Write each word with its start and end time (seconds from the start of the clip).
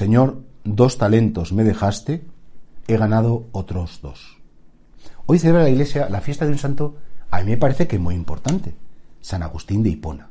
Señor, 0.00 0.44
dos 0.64 0.96
talentos 0.96 1.52
me 1.52 1.62
dejaste, 1.62 2.24
he 2.88 2.96
ganado 2.96 3.48
otros 3.52 4.00
dos. 4.00 4.38
Hoy 5.26 5.38
celebra 5.38 5.64
la 5.64 5.68
Iglesia 5.68 6.08
la 6.08 6.22
fiesta 6.22 6.46
de 6.46 6.52
un 6.52 6.58
santo, 6.58 6.96
a 7.30 7.40
mí 7.40 7.50
me 7.50 7.58
parece 7.58 7.86
que 7.86 7.98
muy 7.98 8.14
importante, 8.14 8.74
San 9.20 9.42
Agustín 9.42 9.82
de 9.82 9.90
Hipona. 9.90 10.30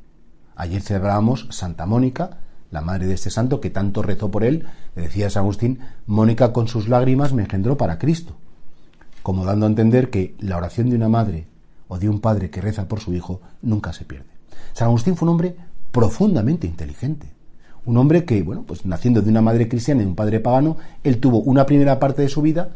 Ayer 0.55 0.82
celebrábamos 0.82 1.45
Santa 1.52 1.86
Mónica, 1.86 2.40
la 2.72 2.82
madre 2.82 3.05
de 3.05 3.14
este 3.14 3.30
santo 3.30 3.62
que 3.62 3.70
tanto 3.70 4.02
rezó 4.02 4.32
por 4.32 4.44
él, 4.44 4.66
le 4.95 5.04
decía 5.04 5.30
San 5.30 5.42
Agustín, 5.44 5.81
Mónica 6.08 6.52
con 6.52 6.67
sus 6.67 6.90
lágrimas 6.90 7.34
me 7.34 7.44
engendró 7.44 7.78
para 7.78 8.00
Cristo, 8.00 8.38
como 9.22 9.45
dando 9.45 9.67
a 9.67 9.70
entender 9.70 10.09
que 10.09 10.36
la 10.40 10.58
oración 10.58 10.90
de 10.90 10.95
una 10.95 11.09
madre 11.09 11.45
o 11.88 12.00
de 12.00 12.09
un 12.09 12.22
padre 12.22 12.50
que 12.50 12.62
reza 12.62 12.88
por 12.88 13.02
su 13.02 13.14
hijo 13.14 13.42
nunca 13.61 13.94
se 13.94 14.06
pierde. 14.06 14.31
San 14.73 14.88
Agustín 14.88 15.16
fue 15.16 15.28
un 15.28 15.33
hombre 15.33 15.58
profundamente 15.92 16.66
inteligente, 16.66 17.38
un 17.90 17.98
hombre 17.98 18.23
que, 18.23 18.42
bueno, 18.44 18.64
pues 18.66 18.86
naciendo 18.86 19.22
de 19.22 19.30
una 19.30 19.42
madre 19.42 19.68
cristiana 19.68 20.04
y 20.04 20.06
un 20.06 20.16
padre 20.16 20.40
pagano, 20.40 20.78
él 21.04 21.20
tuvo 21.20 21.40
una 21.40 21.66
primera 21.66 22.00
parte 22.00 22.22
de 22.22 22.30
su 22.30 22.42
vida, 22.42 22.70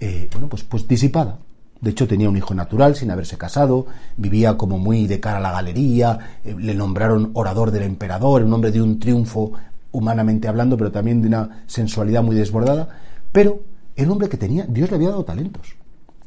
eh, 0.00 0.28
bueno, 0.32 0.48
pues, 0.48 0.64
pues 0.64 0.86
disipada. 0.88 1.38
De 1.80 1.90
hecho, 1.90 2.06
tenía 2.06 2.28
un 2.28 2.36
hijo 2.36 2.54
natural 2.54 2.94
sin 2.94 3.10
haberse 3.10 3.38
casado, 3.38 3.86
vivía 4.16 4.56
como 4.56 4.78
muy 4.78 5.06
de 5.06 5.20
cara 5.20 5.38
a 5.38 5.40
la 5.40 5.52
galería, 5.52 6.18
eh, 6.44 6.54
le 6.58 6.74
nombraron 6.74 7.30
orador 7.34 7.70
del 7.70 7.84
emperador, 7.84 8.42
un 8.42 8.52
hombre 8.52 8.72
de 8.72 8.82
un 8.82 8.98
triunfo 8.98 9.52
humanamente 9.92 10.48
hablando, 10.48 10.76
pero 10.76 10.90
también 10.90 11.22
de 11.22 11.28
una 11.28 11.64
sensualidad 11.66 12.22
muy 12.22 12.36
desbordada. 12.36 12.88
Pero 13.30 13.62
un 13.96 14.10
hombre 14.10 14.28
que 14.28 14.36
tenía, 14.36 14.64
Dios 14.66 14.90
le 14.90 14.96
había 14.96 15.10
dado 15.10 15.24
talentos, 15.24 15.76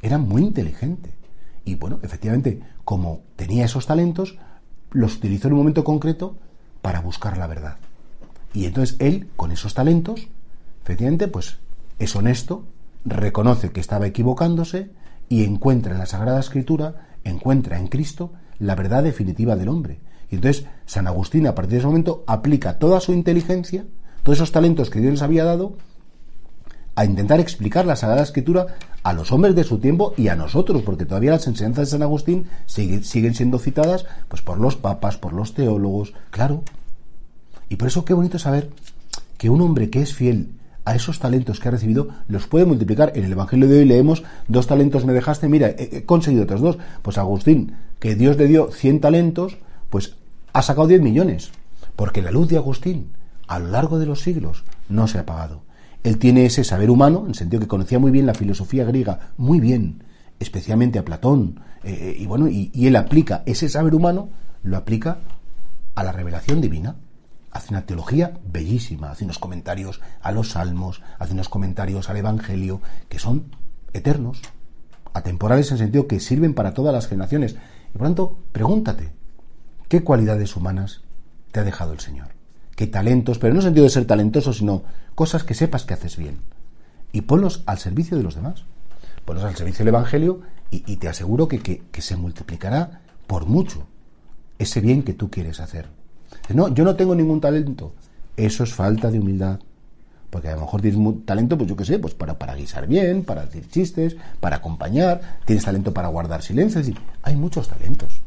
era 0.01 0.17
muy 0.17 0.41
inteligente. 0.41 1.09
Y 1.65 1.75
bueno, 1.75 1.99
efectivamente, 2.01 2.61
como 2.83 3.21
tenía 3.35 3.65
esos 3.65 3.85
talentos, 3.87 4.37
los 4.91 5.17
utilizó 5.17 5.47
en 5.47 5.53
un 5.53 5.59
momento 5.59 5.83
concreto 5.83 6.37
para 6.81 7.01
buscar 7.01 7.37
la 7.37 7.47
verdad. 7.47 7.77
Y 8.55 8.65
entonces 8.65 8.95
él, 8.99 9.27
con 9.35 9.51
esos 9.51 9.73
talentos, 9.73 10.29
efectivamente, 10.81 11.27
pues 11.27 11.57
es 11.99 12.15
honesto, 12.15 12.63
reconoce 13.03 13.71
que 13.71 13.81
estaba 13.81 14.07
equivocándose 14.07 14.91
y 15.27 15.43
encuentra 15.43 15.91
en 15.91 15.99
la 15.99 16.05
Sagrada 16.05 16.39
Escritura, 16.39 17.09
encuentra 17.25 17.77
en 17.77 17.87
Cristo 17.87 18.31
la 18.57 18.75
verdad 18.75 19.03
definitiva 19.03 19.57
del 19.57 19.67
hombre. 19.67 19.99
Y 20.31 20.35
entonces 20.35 20.65
San 20.85 21.05
Agustín, 21.05 21.47
a 21.47 21.53
partir 21.53 21.73
de 21.73 21.77
ese 21.79 21.87
momento, 21.87 22.23
aplica 22.27 22.79
toda 22.79 23.01
su 23.01 23.11
inteligencia, 23.11 23.85
todos 24.23 24.37
esos 24.37 24.53
talentos 24.53 24.89
que 24.89 25.01
Dios 25.01 25.11
les 25.11 25.21
había 25.21 25.43
dado, 25.43 25.73
a 26.95 27.03
intentar 27.03 27.41
explicar 27.41 27.85
la 27.85 27.97
Sagrada 27.97 28.23
Escritura 28.23 28.67
a 29.03 29.11
los 29.11 29.33
hombres 29.33 29.53
de 29.53 29.65
su 29.65 29.79
tiempo 29.79 30.13
y 30.15 30.29
a 30.29 30.35
nosotros, 30.37 30.81
porque 30.81 31.05
todavía 31.05 31.31
las 31.31 31.45
enseñanzas 31.45 31.87
de 31.87 31.91
San 31.91 32.03
Agustín 32.03 32.45
siguen, 32.65 33.35
siendo 33.35 33.59
citadas 33.59 34.05
pues, 34.29 34.41
por 34.41 34.59
los 34.59 34.77
papas, 34.77 35.17
por 35.17 35.33
los 35.33 35.53
teólogos, 35.53 36.13
claro, 36.31 36.63
y 37.69 37.75
por 37.75 37.87
eso 37.87 38.05
qué 38.05 38.13
bonito 38.13 38.39
saber 38.39 38.69
que 39.37 39.49
un 39.49 39.61
hombre 39.61 39.89
que 39.89 40.01
es 40.01 40.13
fiel 40.13 40.49
a 40.85 40.95
esos 40.95 41.19
talentos 41.19 41.59
que 41.59 41.67
ha 41.67 41.71
recibido 41.71 42.09
los 42.27 42.47
puede 42.47 42.65
multiplicar. 42.65 43.11
En 43.15 43.25
el 43.25 43.31
Evangelio 43.31 43.67
de 43.67 43.79
hoy 43.79 43.85
leemos, 43.85 44.23
dos 44.47 44.67
talentos 44.67 45.05
me 45.05 45.13
dejaste, 45.13 45.49
mira, 45.49 45.69
he 45.69 46.05
conseguido 46.05 46.43
otros 46.43 46.61
dos. 46.61 46.77
Pues 47.01 47.17
Agustín, 47.17 47.73
que 47.99 48.15
Dios 48.15 48.37
le 48.37 48.47
dio 48.47 48.71
100 48.71 49.01
talentos, 49.01 49.57
pues 49.89 50.15
ha 50.53 50.61
sacado 50.61 50.87
10 50.87 51.01
millones. 51.01 51.51
Porque 51.95 52.21
la 52.21 52.31
luz 52.31 52.47
de 52.49 52.57
Agustín, 52.57 53.11
a 53.47 53.57
lo 53.59 53.69
largo 53.69 53.97
de 53.97 54.05
los 54.05 54.21
siglos, 54.21 54.63
no 54.87 55.07
se 55.07 55.17
ha 55.17 55.21
apagado. 55.21 55.63
Él 56.03 56.19
tiene 56.19 56.45
ese 56.45 56.63
saber 56.63 56.91
humano, 56.91 57.21
en 57.23 57.29
el 57.29 57.35
sentido 57.35 57.61
que 57.61 57.67
conocía 57.67 57.97
muy 57.97 58.11
bien 58.11 58.27
la 58.27 58.35
filosofía 58.35 58.85
griega, 58.85 59.31
muy 59.37 59.59
bien, 59.59 60.03
especialmente 60.39 60.99
a 60.99 61.05
Platón, 61.05 61.61
eh, 61.83 61.97
eh, 61.99 62.15
y 62.19 62.27
bueno, 62.27 62.47
y 62.47 62.69
él 62.85 62.95
aplica 62.95 63.41
ese 63.47 63.69
saber 63.69 63.95
humano, 63.95 64.29
lo 64.61 64.77
aplica 64.77 65.17
a 65.95 66.03
la 66.03 66.11
revelación 66.11 66.61
divina 66.61 66.95
hace 67.55 67.73
una 67.73 67.85
teología 67.85 68.33
bellísima, 68.45 69.11
hace 69.11 69.23
unos 69.23 69.39
comentarios 69.39 70.01
a 70.21 70.33
los 70.33 70.49
salmos, 70.51 71.01
hace 71.19 71.31
unos 71.31 71.47
comentarios 71.47 72.09
al 72.09 72.17
Evangelio, 72.17 72.81
que 73.07 73.17
son 73.17 73.45
eternos, 73.93 74.41
atemporales 75.13 75.67
en 75.69 75.75
el 75.75 75.79
sentido 75.79 76.05
que 76.05 76.19
sirven 76.19 76.53
para 76.53 76.73
todas 76.73 76.93
las 76.93 77.07
generaciones. 77.07 77.55
Y 77.93 77.97
por 77.97 78.07
tanto, 78.07 78.37
pregúntate, 78.51 79.13
¿qué 79.87 80.03
cualidades 80.03 80.57
humanas 80.57 81.03
te 81.53 81.61
ha 81.61 81.63
dejado 81.63 81.93
el 81.93 82.01
Señor? 82.01 82.27
¿Qué 82.75 82.87
talentos? 82.87 83.39
Pero 83.39 83.53
no 83.53 83.61
en 83.61 83.63
el 83.63 83.69
sentido 83.69 83.85
de 83.85 83.91
ser 83.91 84.05
talentoso, 84.05 84.51
sino 84.51 84.83
cosas 85.15 85.45
que 85.45 85.53
sepas 85.53 85.85
que 85.85 85.93
haces 85.93 86.17
bien. 86.17 86.41
Y 87.13 87.21
ponlos 87.21 87.63
al 87.67 87.77
servicio 87.77 88.17
de 88.17 88.23
los 88.23 88.35
demás. 88.35 88.65
Ponlos 89.23 89.45
al 89.45 89.55
servicio 89.55 89.85
del 89.85 89.93
Evangelio 89.93 90.41
y, 90.71 90.97
te 90.97 91.07
aseguro 91.07 91.47
que, 91.47 91.61
que 91.61 92.01
se 92.01 92.17
multiplicará 92.17 92.99
por 93.27 93.45
mucho 93.45 93.87
ese 94.59 94.81
bien 94.81 95.03
que 95.03 95.13
tú 95.13 95.31
quieres 95.31 95.61
hacer. 95.61 95.87
No, 96.53 96.73
yo 96.73 96.83
no 96.83 96.95
tengo 96.95 97.15
ningún 97.15 97.41
talento. 97.41 97.93
Eso 98.37 98.63
es 98.63 98.73
falta 98.73 99.11
de 99.11 99.19
humildad. 99.19 99.59
Porque 100.29 100.49
a 100.49 100.55
lo 100.55 100.61
mejor 100.61 100.81
tienes 100.81 101.25
talento, 101.25 101.57
pues 101.57 101.69
yo 101.69 101.75
qué 101.75 101.85
sé, 101.85 101.99
pues 101.99 102.13
para, 102.13 102.55
guisar 102.55 102.87
bien, 102.87 103.23
para 103.23 103.45
decir 103.45 103.69
chistes, 103.69 104.17
para 104.41 104.57
acompañar, 104.57 105.39
tienes 105.45 105.63
talento 105.63 105.93
para 105.93 106.09
guardar 106.09 106.41
silencio. 106.41 106.81
Hay 107.23 107.35
muchos 107.35 107.69
talentos. 107.69 108.21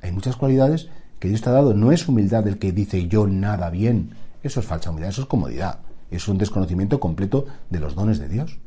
Hay 0.00 0.12
muchas 0.12 0.36
cualidades 0.36 0.88
que 1.18 1.28
Dios 1.28 1.42
te 1.42 1.48
ha 1.48 1.52
dado. 1.52 1.74
No 1.74 1.90
es 1.90 2.06
humildad 2.06 2.46
el 2.46 2.58
que 2.58 2.70
dice 2.70 3.08
yo 3.08 3.26
nada 3.26 3.70
bien. 3.70 4.10
Eso 4.42 4.60
es 4.60 4.66
falsa 4.66 4.90
humildad, 4.90 5.10
eso 5.10 5.22
es 5.22 5.28
comodidad. 5.28 5.80
Es 6.10 6.28
un 6.28 6.38
desconocimiento 6.38 7.00
completo 7.00 7.46
de 7.70 7.80
los 7.80 7.94
dones 7.94 8.18
de 8.20 8.28
Dios. 8.28 8.58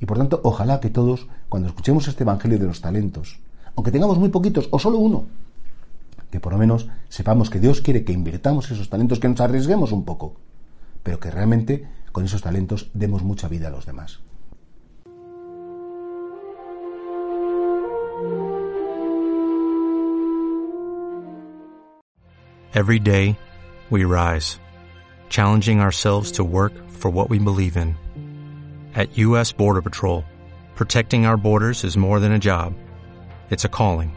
Y 0.00 0.06
por 0.06 0.18
tanto, 0.18 0.40
ojalá 0.44 0.80
que 0.80 0.90
todos, 0.90 1.26
cuando 1.48 1.68
escuchemos 1.68 2.08
este 2.08 2.24
Evangelio 2.24 2.58
de 2.58 2.66
los 2.66 2.80
talentos, 2.80 3.38
aunque 3.76 3.92
tengamos 3.92 4.18
muy 4.18 4.28
poquitos 4.28 4.68
o 4.70 4.78
solo 4.78 4.98
uno, 4.98 5.24
que 6.34 6.40
por 6.40 6.52
lo 6.52 6.58
menos 6.58 6.88
sepamos 7.08 7.48
que 7.48 7.60
Dios 7.60 7.80
quiere 7.80 8.02
que 8.02 8.12
invirtamos 8.12 8.68
esos 8.68 8.90
talentos, 8.90 9.20
que 9.20 9.28
nos 9.28 9.40
arriesguemos 9.40 9.92
un 9.92 10.04
poco, 10.04 10.34
pero 11.04 11.20
que 11.20 11.30
realmente 11.30 11.86
con 12.10 12.24
esos 12.24 12.42
talentos 12.42 12.90
demos 12.92 13.22
mucha 13.22 13.46
vida 13.46 13.68
a 13.68 13.70
los 13.70 13.86
demás. 13.86 14.18
Every 22.74 22.98
day, 22.98 23.38
we 23.88 24.04
rise, 24.04 24.58
challenging 25.28 25.78
ourselves 25.78 26.32
to 26.32 26.42
work 26.42 26.72
for 26.90 27.12
what 27.12 27.30
we 27.30 27.38
believe 27.38 27.76
in. 27.76 27.94
At 28.96 29.16
U.S. 29.16 29.52
Border 29.52 29.82
Patrol, 29.82 30.24
protecting 30.74 31.26
our 31.26 31.36
borders 31.36 31.84
is 31.84 31.96
more 31.96 32.18
than 32.18 32.32
a 32.32 32.40
job, 32.40 32.74
it's 33.50 33.64
a 33.64 33.68
calling 33.68 34.16